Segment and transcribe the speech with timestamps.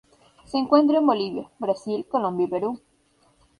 [0.45, 2.81] Se encuentra en Bolivia, Brasil, Colombia y Perú